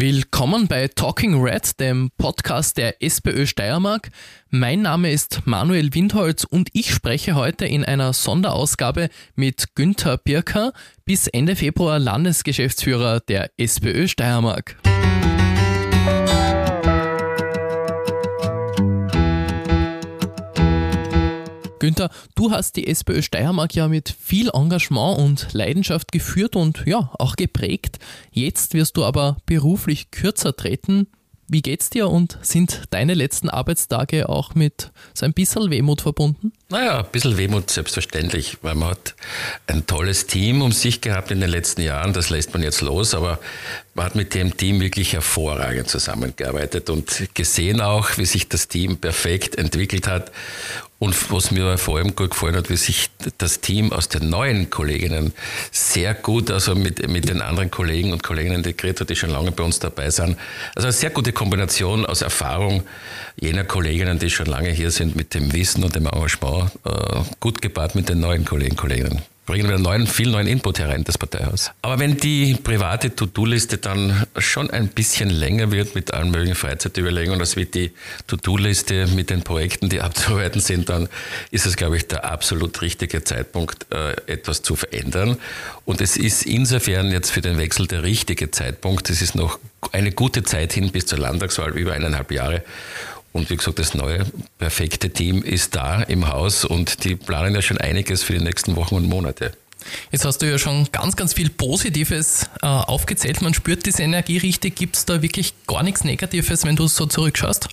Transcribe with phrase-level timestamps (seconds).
[0.00, 4.08] Willkommen bei Talking Red, dem Podcast der SPÖ Steiermark.
[4.48, 10.72] Mein Name ist Manuel Windholz und ich spreche heute in einer Sonderausgabe mit Günther Birker,
[11.04, 14.76] bis Ende Februar Landesgeschäftsführer der SPÖ Steiermark.
[21.80, 27.10] Günther, du hast die SPÖ Steiermark ja mit viel Engagement und Leidenschaft geführt und ja,
[27.18, 27.98] auch geprägt.
[28.30, 31.08] Jetzt wirst du aber beruflich kürzer treten.
[31.48, 36.52] Wie geht's dir und sind deine letzten Arbeitstage auch mit so ein bisschen Wehmut verbunden?
[36.68, 39.16] Naja, ein bisschen Wehmut selbstverständlich, weil man hat
[39.66, 43.14] ein tolles Team um sich gehabt in den letzten Jahren, das lässt man jetzt los,
[43.14, 43.40] aber
[44.00, 48.96] man hat mit dem Team wirklich hervorragend zusammengearbeitet und gesehen auch, wie sich das Team
[48.96, 50.32] perfekt entwickelt hat
[50.98, 54.70] und was mir vor allem gut gefallen hat, wie sich das Team aus den neuen
[54.70, 55.34] Kolleginnen
[55.70, 59.52] sehr gut, also mit, mit den anderen Kollegen und Kolleginnen integriert hat, die schon lange
[59.52, 60.38] bei uns dabei sind.
[60.74, 62.84] Also eine sehr gute Kombination aus Erfahrung
[63.38, 67.60] jener Kolleginnen, die schon lange hier sind, mit dem Wissen und dem Engagement, äh, gut
[67.60, 69.20] gepaart mit den neuen Kollegen, Kolleginnen
[69.50, 71.72] bringen wir neuen, viel neuen Input herein, das Parteihaus.
[71.82, 77.40] Aber wenn die private To-Do-Liste dann schon ein bisschen länger wird mit allen möglichen Freizeitüberlegungen,
[77.40, 77.90] als wie die
[78.28, 81.08] To-Do-Liste mit den Projekten, die abzuarbeiten sind, dann
[81.50, 85.36] ist es, glaube ich, der absolut richtige Zeitpunkt, äh, etwas zu verändern.
[85.84, 89.10] Und es ist insofern jetzt für den Wechsel der richtige Zeitpunkt.
[89.10, 89.58] Es ist noch
[89.90, 92.62] eine gute Zeit hin bis zur Landtagswahl, über eineinhalb Jahre.
[93.32, 94.26] Und wie gesagt, das neue,
[94.58, 98.76] perfekte Team ist da im Haus und die planen ja schon einiges für die nächsten
[98.76, 99.52] Wochen und Monate.
[100.10, 103.40] Jetzt hast du ja schon ganz, ganz viel Positives äh, aufgezählt.
[103.42, 104.76] Man spürt diese Energie richtig.
[104.76, 107.68] Gibt es da wirklich gar nichts Negatives, wenn du so zurückschaust?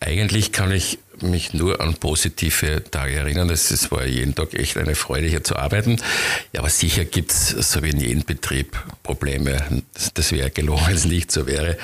[0.00, 3.50] Eigentlich kann ich mich nur an positive Tage erinnern.
[3.50, 6.00] Es war jeden Tag echt eine Freude, hier zu arbeiten.
[6.52, 9.82] Ja, aber sicher gibt es, so wie in jedem Betrieb, Probleme.
[10.14, 11.76] Das wäre gelogen, wenn es nicht so wäre.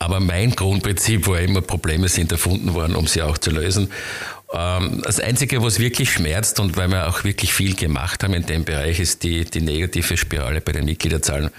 [0.00, 3.90] Aber mein Grundprinzip war immer, Probleme sind erfunden worden, um sie auch zu lösen.
[4.52, 8.46] Ähm, das Einzige, was wirklich schmerzt und weil wir auch wirklich viel gemacht haben in
[8.46, 11.50] dem Bereich, ist die, die negative Spirale bei den Mitgliederzahlen.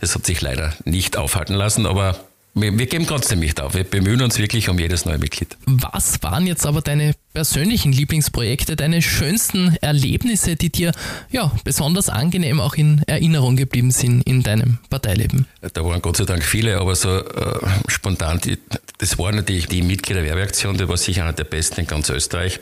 [0.00, 2.18] Das hat sich leider nicht aufhalten lassen, aber
[2.54, 3.74] wir, wir geben trotzdem nicht auf.
[3.74, 5.56] Wir bemühen uns wirklich um jedes neue Mitglied.
[5.66, 10.92] Was waren jetzt aber deine persönlichen Lieblingsprojekte, deine schönsten Erlebnisse, die dir
[11.30, 15.46] ja besonders angenehm auch in Erinnerung geblieben sind in deinem Parteileben?
[15.60, 17.58] Da waren Gott sei Dank viele, aber so äh,
[17.88, 18.56] spontan, die,
[18.98, 22.60] das war natürlich die Mitgliederwerbeaktion, die war sicher einer der besten in ganz Österreich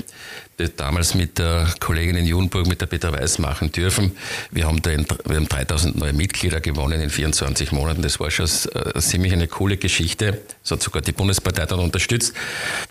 [0.77, 4.13] damals mit der Kollegin in Junburg, mit der Peter Weiß machen dürfen.
[4.51, 8.03] Wir haben, den, wir haben 3000 neue Mitglieder gewonnen in 24 Monaten.
[8.03, 10.41] Das war schon äh, ziemlich eine coole Geschichte.
[10.63, 12.35] Das hat sogar die Bundespartei dann unterstützt.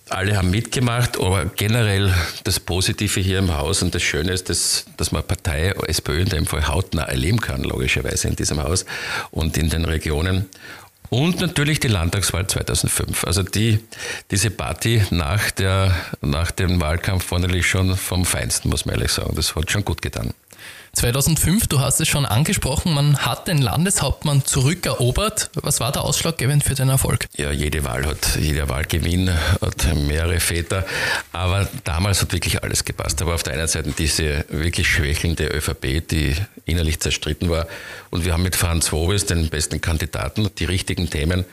[0.10, 1.71] Alle haben mitgemacht, aber generell
[2.44, 6.30] das Positive hier im Haus und das Schöne ist, dass, dass man Partei, SPÖ in
[6.30, 8.86] dem Fall hautnah erleben kann, logischerweise in diesem Haus
[9.32, 10.50] und in den Regionen.
[11.10, 13.26] Und natürlich die Landtagswahl 2005.
[13.26, 13.80] Also die,
[14.32, 19.12] diese Party nach, der, nach dem Wahlkampf war natürlich schon vom Feinsten, muss man ehrlich
[19.12, 19.36] sagen.
[19.36, 20.34] Das hat schon gut getan.
[20.94, 25.50] 2005, du hast es schon angesprochen, man hat den Landeshauptmann zurückerobert.
[25.54, 27.28] Was war der ausschlaggebend für den Erfolg?
[27.38, 30.86] Ja, jede Wahl hat, jeder Wahlgewinn hat mehrere Väter,
[31.32, 33.22] aber damals hat wirklich alles gepasst.
[33.22, 36.36] Aber auf der einen Seite diese wirklich schwächelnde ÖVP, die
[36.66, 37.68] innerlich zerstritten war,
[38.10, 41.46] und wir haben mit Franz Wobes den besten Kandidaten, die richtigen Themen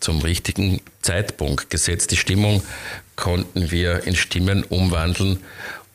[0.00, 2.10] zum richtigen Zeitpunkt gesetzt.
[2.10, 2.62] Die Stimmung
[3.16, 5.40] konnten wir in Stimmen umwandeln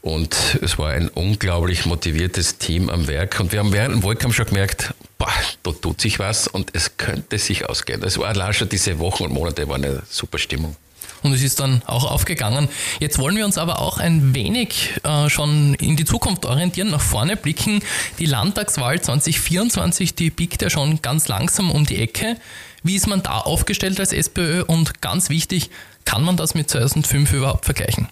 [0.04, 3.40] und es war ein unglaublich motiviertes Team am Werk.
[3.40, 5.32] Und wir haben während dem Wahlkampf schon gemerkt, boah,
[5.64, 8.04] da tut sich was und es könnte sich ausgehen.
[8.04, 10.76] Es war allein schon diese Wochen und Monate war eine super Stimmung.
[11.22, 12.68] Und es ist dann auch aufgegangen.
[13.00, 17.00] Jetzt wollen wir uns aber auch ein wenig äh, schon in die Zukunft orientieren, nach
[17.00, 17.82] vorne blicken.
[18.20, 22.36] Die Landtagswahl 2024, die biegt ja schon ganz langsam um die Ecke.
[22.84, 24.66] Wie ist man da aufgestellt als SPÖ?
[24.66, 25.70] Und ganz wichtig,
[26.04, 28.10] kann man das mit 2005 überhaupt vergleichen?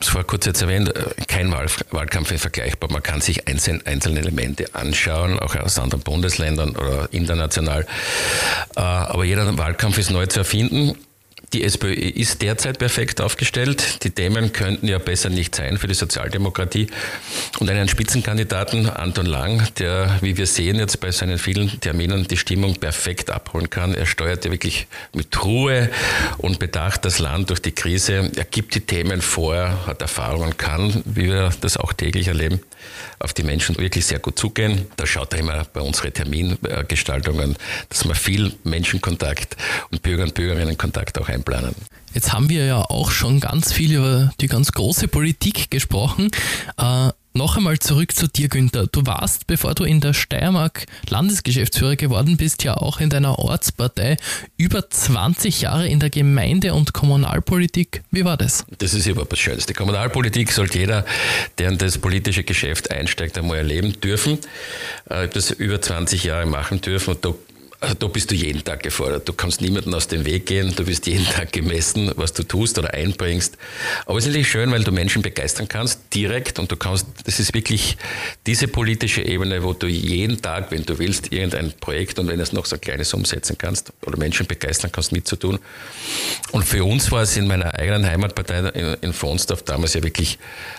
[0.00, 2.90] Ich habe es kurz jetzt erwähnt, äh, kein Wahlkampf ist vergleichbar.
[2.90, 7.86] Man kann sich einzelne Elemente anschauen, auch aus anderen Bundesländern oder international.
[8.76, 10.96] Äh, aber jeder Wahlkampf ist neu zu erfinden.
[11.56, 14.04] Die SPÖ ist derzeit perfekt aufgestellt.
[14.04, 16.88] Die Themen könnten ja besser nicht sein für die Sozialdemokratie.
[17.60, 22.36] Und einen Spitzenkandidaten, Anton Lang, der, wie wir sehen, jetzt bei seinen vielen Terminen die
[22.36, 23.94] Stimmung perfekt abholen kann.
[23.94, 25.88] Er steuert ja wirklich mit Ruhe
[26.36, 28.30] und Bedacht das Land durch die Krise.
[28.36, 32.60] Er gibt die Themen vor, hat Erfahrung und kann, wie wir das auch täglich erleben,
[33.18, 34.86] auf die Menschen wirklich sehr gut zugehen.
[34.96, 37.56] Da schaut er immer bei unseren Termingestaltungen,
[37.88, 39.56] dass man viel Menschenkontakt
[39.90, 40.76] und Bürger und Bürgerinnen
[41.18, 41.74] auch einplanen.
[42.14, 46.30] Jetzt haben wir ja auch schon ganz viel über die ganz große Politik gesprochen.
[46.78, 48.86] Äh, Noch einmal zurück zu dir, Günther.
[48.86, 54.16] Du warst, bevor du in der Steiermark Landesgeschäftsführer geworden bist, ja auch in deiner Ortspartei
[54.56, 58.02] über 20 Jahre in der Gemeinde- und Kommunalpolitik.
[58.10, 58.64] Wie war das?
[58.78, 59.74] Das ist überhaupt das Schönste.
[59.74, 61.04] Kommunalpolitik sollte jeder,
[61.58, 64.38] der in das politische Geschäft einsteigt, einmal erleben dürfen.
[65.04, 67.34] Ich habe das über 20 Jahre machen dürfen und da
[67.80, 69.28] also da bist du jeden Tag gefordert.
[69.28, 70.74] Du kannst niemanden aus dem Weg gehen.
[70.74, 73.56] Du wirst jeden Tag gemessen, was du tust oder einbringst.
[74.06, 76.58] Aber es ist natürlich schön, weil du Menschen begeistern kannst, direkt.
[76.58, 77.98] Und du kannst, das ist wirklich
[78.46, 82.52] diese politische Ebene, wo du jeden Tag, wenn du willst, irgendein Projekt und wenn es
[82.52, 85.58] noch so ein kleines umsetzen kannst oder Menschen begeistern kannst, mitzutun.
[86.52, 90.38] Und für uns war es in meiner eigenen Heimatpartei in, in Fronsdorf damals ja wirklich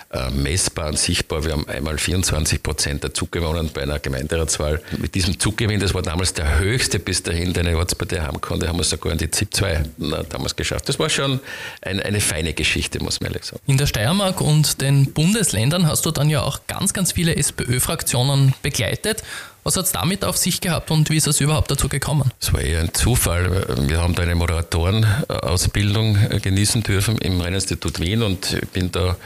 [0.10, 1.44] äh, messbar und sichtbar.
[1.44, 4.82] Wir haben einmal 24 Prozent der Zug gewonnen bei einer Gemeinderatswahl.
[4.98, 8.68] Mit diesem Zuggewinn, das war damals der höchste bis dahin, den eine Ortspartei haben konnte,
[8.68, 9.84] haben wir sogar in die ZIP 2
[10.30, 10.90] damals geschafft.
[10.90, 11.40] Das war schon
[11.82, 13.62] ein, eine feine Geschichte, muss man ehrlich sagen.
[13.68, 18.54] In der Steiermark und den Bundesländern hast du dann ja auch ganz, ganz viele SPÖ-Fraktionen
[18.62, 19.24] begleitet.
[19.68, 22.32] Was hat es damit auf sich gehabt und wie ist es überhaupt dazu gekommen?
[22.40, 23.68] Es war eher ein Zufall.
[23.90, 29.18] Wir haben da eine Moderatorenausbildung äh, genießen dürfen im Renninstitut Wien und bin da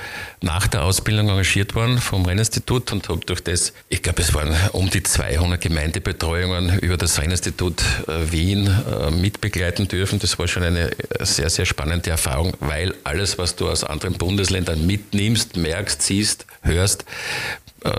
[0.42, 4.56] nach der Ausbildung engagiert worden vom Renninstitut und habe durch das, ich glaube, es waren
[4.72, 10.18] um die 200 Gemeindebetreuungen über das Renninstitut äh, Wien äh, mitbegleiten dürfen.
[10.18, 10.90] Das war schon eine
[11.20, 17.06] sehr, sehr spannende Erfahrung, weil alles, was du aus anderen Bundesländern mitnimmst, merkst, siehst, hörst,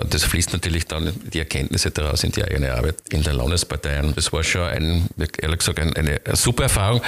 [0.09, 4.13] das fließt natürlich dann die Erkenntnisse daraus in die eigene Arbeit in den Landesparteien.
[4.15, 5.09] Das war schon ein,
[5.41, 7.01] ehrlich gesagt, eine, eine super Erfahrung.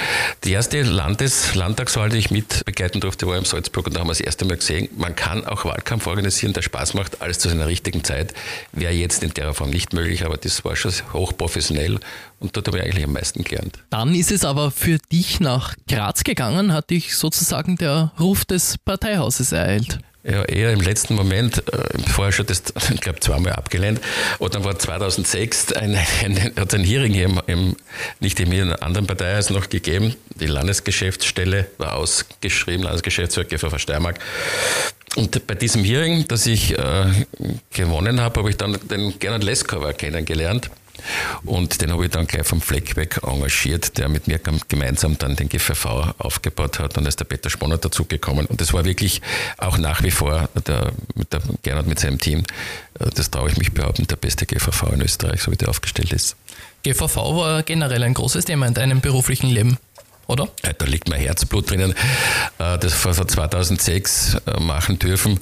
[0.44, 4.08] Die erste Landes Landtagswahl, die ich mit begleiten durfte, war in Salzburg und da haben
[4.08, 7.48] wir das erste Mal gesehen, man kann auch Wahlkampf organisieren, der Spaß macht, alles zu
[7.48, 8.34] seiner richtigen Zeit.
[8.72, 11.98] Wäre jetzt in der Form nicht möglich, aber das war schon hochprofessionell
[12.40, 13.78] und dort habe ich eigentlich am meisten gelernt.
[13.88, 18.76] Dann ist es aber für dich nach Graz gegangen, hat dich sozusagen der Ruf des
[18.78, 20.00] Parteihauses ereilt.
[20.28, 24.00] Ja, eher im letzten Moment, äh, vorher schon das, ich glaube, zweimal abgelehnt.
[24.38, 27.76] Und dann war 2006 ein, ein, hat ein Hearing hier im, im,
[28.18, 30.16] nicht in einer anderen Partei als noch gegeben.
[30.40, 34.18] Die Landesgeschäftsstelle war ausgeschrieben, Landesgeschäftsführer GVV Steiermark.
[35.14, 37.06] Und bei diesem Hearing, das ich äh,
[37.72, 40.70] gewonnen habe, habe ich dann den Gernot Leskauer kennengelernt.
[41.44, 45.36] Und den habe ich dann gleich vom Fleck weg engagiert, der mit mir gemeinsam dann
[45.36, 46.96] den GVV aufgebaut hat.
[46.96, 48.46] Dann ist der Peter Sponner dazugekommen.
[48.46, 49.22] Und das war wirklich
[49.58, 52.40] auch nach wie vor der, mit der Gernot mit seinem Team,
[52.98, 56.12] äh, das traue ich mich behaupten, der beste GVV in Österreich, so wie der aufgestellt
[56.12, 56.36] ist.
[56.82, 59.78] GVV war generell ein großes Thema in deinem beruflichen Leben
[60.28, 60.48] oder?
[60.78, 61.94] Da liegt mein Herzblut drinnen.
[62.58, 65.40] Äh, das vor 2006 äh, machen dürfen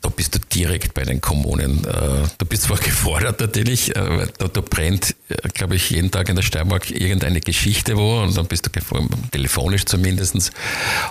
[0.00, 1.84] da bist du direkt bei den Kommunen.
[1.84, 6.28] Äh, du bist zwar gefordert natürlich, äh, da, da brennt, äh, glaube ich, jeden Tag
[6.28, 10.52] in der Steiermark irgendeine Geschichte wo und dann bist du gefordert, telefonisch zumindest.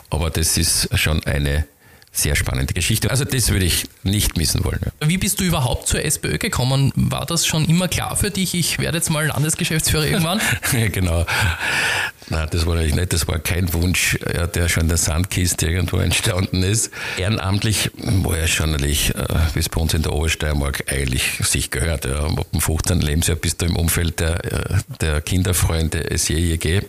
[0.09, 1.65] Aber das ist schon eine
[2.17, 3.11] sehr spannende Geschichte.
[3.11, 4.79] Also das würde ich nicht missen wollen.
[4.83, 5.07] Ja.
[5.07, 6.91] Wie bist du überhaupt zur SPÖ gekommen?
[6.95, 8.53] War das schon immer klar für dich?
[8.55, 10.41] Ich werde jetzt mal Landesgeschäftsführer irgendwann?
[10.73, 11.25] ja, genau.
[12.29, 13.13] Nein, das war natürlich nicht.
[13.13, 16.91] Das war kein Wunsch, ja, der schon in der Sandkiste irgendwo entstanden ist.
[17.17, 21.71] Ehrenamtlich war er schon natürlich, äh, wie es bei uns in der Obersteiermark eigentlich sich
[21.71, 22.05] gehört.
[22.05, 22.25] Ja.
[22.25, 22.99] Ab dem 15.
[22.99, 26.81] Lebensjahr bist du im Umfeld der, äh, der Kinderfreunde SJJG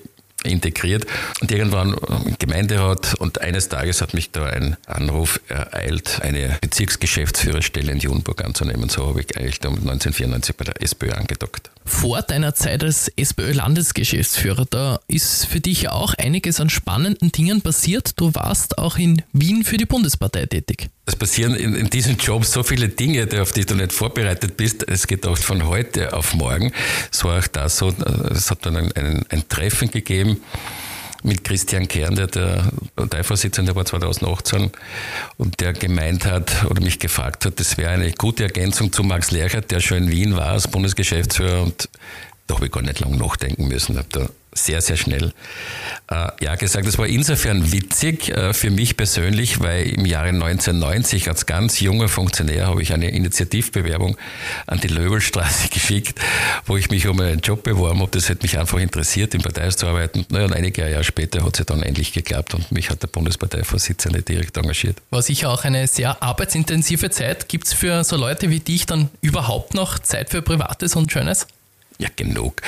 [0.45, 1.07] integriert.
[1.41, 1.97] Und irgendwann
[2.39, 8.89] Gemeinderat und eines Tages hat mich da ein Anruf ereilt, eine Bezirksgeschäftsführerstelle in Junburg anzunehmen.
[8.89, 11.71] So habe ich eigentlich 1994 bei der SPÖ angedockt.
[11.85, 18.21] Vor deiner Zeit als SPÖ-Landesgeschäftsführer, da ist für dich auch einiges an spannenden Dingen passiert.
[18.21, 20.91] Du warst auch in Wien für die Bundespartei tätig.
[21.09, 24.87] Es passieren in, in, diesem Job so viele Dinge, auf die du nicht vorbereitet bist.
[24.87, 26.71] Es geht auch von heute auf morgen.
[27.23, 27.95] War auch da so,
[28.31, 30.43] es hat dann ein, ein, ein Treffen gegeben
[31.23, 34.71] mit Christian Kern, der der Parteivorsitzende war 2018
[35.39, 39.31] und der gemeint hat oder mich gefragt hat, das wäre eine gute Ergänzung zu Max
[39.31, 41.89] Lerchert, der schon in Wien war als Bundesgeschäftsführer und
[42.47, 43.97] da habe ich gar nicht lange nachdenken müssen.
[43.97, 45.33] Habe da sehr, sehr schnell
[46.11, 46.87] äh, ja gesagt.
[46.87, 52.09] Das war insofern witzig äh, für mich persönlich, weil im Jahre 1990 als ganz junger
[52.09, 54.17] Funktionär habe ich eine Initiativbewerbung
[54.67, 56.19] an die Löbelstraße geschickt,
[56.67, 58.11] wo ich mich um einen Job beworben habe.
[58.11, 60.27] Das hätte mich einfach interessiert, im Parteihaus zu arbeiten.
[60.31, 64.23] Naja, und einige Jahre später hat es dann endlich geklappt und mich hat der Bundesparteivorsitzende
[64.23, 64.99] direkt engagiert.
[65.11, 67.49] War sicher auch eine sehr arbeitsintensive Zeit.
[67.49, 71.47] Gibt es für so Leute wie dich dann überhaupt noch Zeit für Privates und Schönes?
[71.99, 72.63] Ja genug.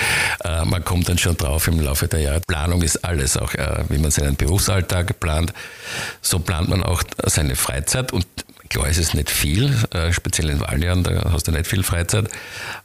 [0.44, 2.40] Äh, man kommt dann schon drauf im Laufe der Jahre.
[2.40, 5.52] Planung ist alles, auch äh, wie man seinen Berufsalltag plant.
[6.20, 8.26] So plant man auch seine Freizeit und
[8.70, 12.28] klar ist es nicht viel, äh, speziell in Wahljahren, da hast du nicht viel Freizeit,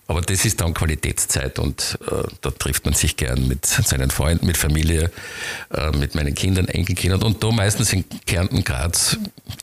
[0.07, 4.47] aber das ist dann Qualitätszeit und äh, da trifft man sich gern mit seinen Freunden,
[4.47, 5.11] mit Familie,
[5.71, 9.17] äh, mit meinen Kindern, Enkelkindern und da meistens in Kärnten, Graz,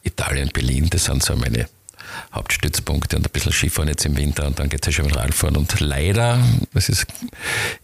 [0.04, 1.66] Italien, Berlin, das sind so meine
[2.34, 5.16] Hauptstützpunkte und ein bisschen Skifahren jetzt im Winter und dann geht es ja schon mit
[5.16, 5.56] Radfahren.
[5.56, 6.42] Und leider,
[6.72, 7.06] das ist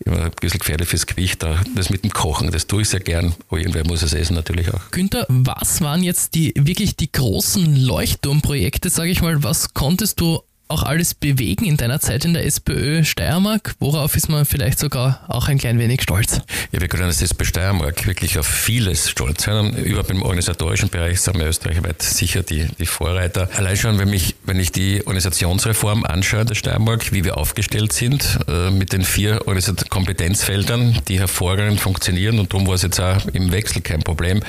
[0.04, 1.44] immer ein bisschen gefährlich fürs Gewicht,
[1.75, 4.73] das mit dem Kochen, das tue ich sehr gern, aber irgendwer muss es essen natürlich
[4.73, 4.90] auch.
[4.90, 10.40] Günther, was waren jetzt die wirklich die großen Leuchtturmprojekte, sage ich mal, was konntest du
[10.69, 13.75] auch alles bewegen in deiner Zeit in der SPÖ Steiermark?
[13.81, 16.41] Worauf ist man vielleicht sogar auch ein klein wenig stolz?
[16.73, 19.75] Ja, wir können als SPÖ Steiermark wirklich auf vieles stolz sein.
[19.75, 23.49] Überhaupt im organisatorischen Bereich sind wir österreichweit sicher die, die Vorreiter.
[23.57, 28.39] Allein schon, wenn, mich, wenn ich die Organisationsreform anschaue der Steiermark, wie wir aufgestellt sind,
[28.47, 29.41] äh, mit den vier
[29.89, 34.41] Kompetenzfeldern, die hervorragend funktionieren und darum war es jetzt auch im Wechsel kein Problem,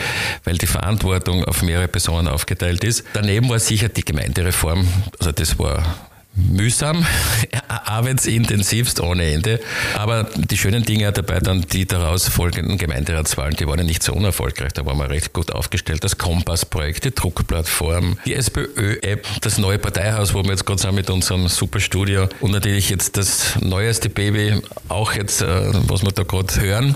[0.44, 3.04] weil die Verantwortung auf mehrere Personen aufgeteilt ist.
[3.14, 4.88] Daneben war sicher die Gemeindereform,
[5.20, 6.09] also das war
[6.52, 7.06] mühsam,
[7.68, 9.60] arbeitsintensivst ohne Ende.
[9.96, 14.14] Aber die schönen Dinge dabei dann die daraus folgenden Gemeinderatswahlen, die waren ja nicht so
[14.14, 14.74] unerfolgreich.
[14.74, 16.04] Da waren wir recht gut aufgestellt.
[16.04, 21.10] Das Kompass-Projekt, die Druckplattform, die SPÖ-App, das neue Parteihaus, wo wir jetzt gerade sind mit
[21.10, 26.62] unserem Superstudio und natürlich jetzt das neueste Baby, auch jetzt, äh, was wir da gerade
[26.62, 26.96] hören,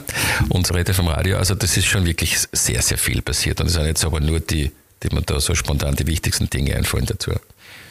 [0.49, 1.37] unsere Rede vom Radio.
[1.37, 3.59] Also das ist schon wirklich sehr, sehr viel passiert.
[3.59, 4.71] Und das sind jetzt aber nur die,
[5.03, 7.31] die mir da so spontan die wichtigsten Dinge einfallen dazu.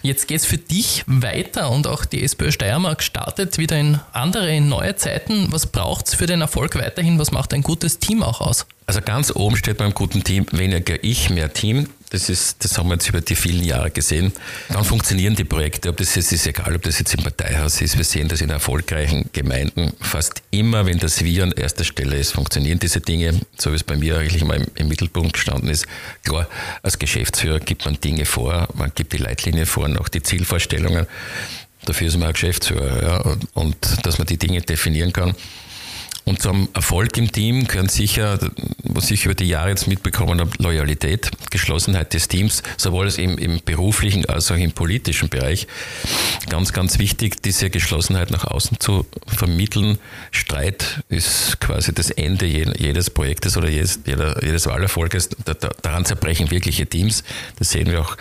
[0.02, 4.52] Jetzt geht es für dich weiter und auch die SPÖ Steiermark startet wieder in andere,
[4.52, 5.46] in neue Zeiten.
[5.52, 7.20] Was braucht es für den Erfolg weiterhin?
[7.20, 8.66] Was macht ein gutes Team auch aus?
[8.86, 11.88] Also ganz oben steht beim guten Team weniger ich, mehr Team.
[12.10, 14.32] Das, ist, das haben wir jetzt über die vielen Jahre gesehen.
[14.68, 15.88] Dann funktionieren die Projekte.
[15.88, 17.96] Ob das jetzt ist egal, ob das jetzt im Parteihaus ist.
[17.96, 22.32] Wir sehen das in erfolgreichen Gemeinden fast immer, wenn das Wir an erster Stelle ist,
[22.32, 25.86] funktionieren diese Dinge, so wie es bei mir eigentlich immer im, im Mittelpunkt gestanden ist.
[26.22, 26.48] Klar,
[26.82, 31.06] als Geschäftsführer gibt man Dinge vor, man gibt die Leitlinie vor und auch die Zielvorstellungen.
[31.86, 33.02] Dafür ist man ein Geschäftsführer.
[33.02, 35.34] Ja, und, und dass man die Dinge definieren kann.
[36.24, 38.38] Und zum Erfolg im Team gehören sicher,
[38.84, 43.60] was ich über die Jahre jetzt mitbekommen habe, Loyalität, Geschlossenheit des Teams, sowohl im, im
[43.64, 45.66] beruflichen als auch im politischen Bereich.
[46.48, 49.98] Ganz, ganz wichtig, diese Geschlossenheit nach außen zu vermitteln.
[50.30, 55.30] Streit ist quasi das Ende jedes Projektes oder jedes, jedes Wahlerfolges.
[55.82, 57.24] Daran zerbrechen wirkliche Teams.
[57.58, 58.16] Das sehen wir auch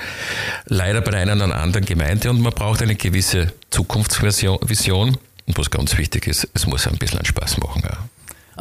[0.65, 5.17] leider bei der einen oder anderen Gemeinde und man braucht eine gewisse Zukunftsvision
[5.51, 7.83] und was ganz wichtig ist, es muss ein bisschen Spaß machen.
[7.83, 7.97] Ja.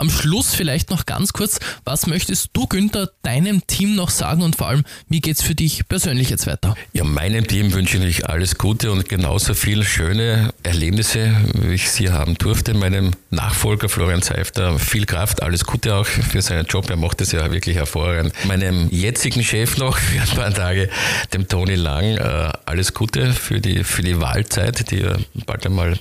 [0.00, 4.56] Am Schluss vielleicht noch ganz kurz, was möchtest du, Günther, deinem Team noch sagen und
[4.56, 6.74] vor allem, wie geht es für dich persönlich jetzt weiter?
[6.94, 12.08] Ja, meinem Team wünsche ich alles Gute und genauso viele schöne Erlebnisse, wie ich sie
[12.08, 12.72] haben durfte.
[12.72, 16.88] Meinem Nachfolger Florian Seifter viel Kraft, alles Gute auch für seinen Job.
[16.88, 18.32] Er macht es ja wirklich hervorragend.
[18.46, 20.88] Meinem jetzigen Chef noch für ein paar Tage,
[21.34, 25.04] dem Toni Lang, äh, alles Gute für die, für die Wahlzeit, die
[25.44, 25.98] bald einmal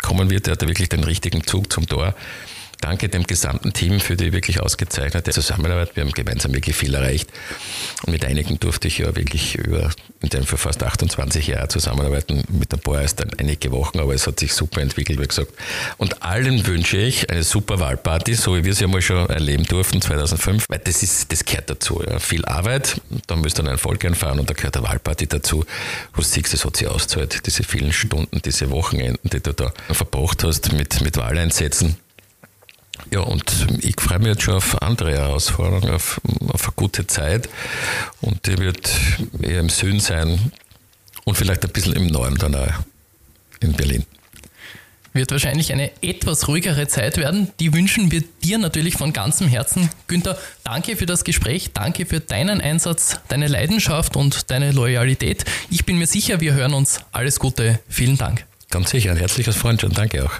[0.00, 0.46] kommen wird.
[0.46, 2.14] Er hat wirklich den richtigen Zug zum Tor
[2.84, 5.96] danke dem gesamten Team für die wirklich ausgezeichnete Zusammenarbeit.
[5.96, 7.30] Wir haben gemeinsam wirklich viel erreicht.
[8.04, 12.44] Und mit einigen durfte ich ja wirklich über, in dem für fast 28 Jahre zusammenarbeiten.
[12.50, 15.50] Mit ein paar erst dann einige Wochen, aber es hat sich super entwickelt, wie gesagt.
[15.96, 20.02] Und allen wünsche ich eine super Wahlparty, so wie wir sie einmal schon erleben durften,
[20.02, 22.02] 2005, weil das ist, das gehört dazu.
[22.06, 22.18] Ja.
[22.18, 25.64] Viel Arbeit, da müsst ihr einen Erfolg einfahren und da gehört eine Wahlparty dazu.
[26.12, 29.72] Wo du siehst, es hat sich auszahlt, diese vielen Stunden, diese Wochenenden, die du da
[29.90, 31.96] verbracht hast mit, mit Wahleinsätzen.
[33.10, 33.44] Ja, und
[33.80, 37.48] ich freue mich jetzt schon auf andere Herausforderungen, auf, auf eine gute Zeit.
[38.20, 38.90] Und die wird
[39.40, 40.52] eher im Süden sein
[41.24, 42.72] und vielleicht ein bisschen im Norden dann auch
[43.60, 44.04] in Berlin.
[45.12, 47.48] Wird wahrscheinlich eine etwas ruhigere Zeit werden.
[47.60, 49.88] Die wünschen wir dir natürlich von ganzem Herzen.
[50.08, 55.44] Günther, danke für das Gespräch, danke für deinen Einsatz, deine Leidenschaft und deine Loyalität.
[55.70, 56.98] Ich bin mir sicher, wir hören uns.
[57.12, 58.44] Alles Gute, vielen Dank.
[58.70, 60.32] Ganz sicher, ein herzliches Freund und danke auch.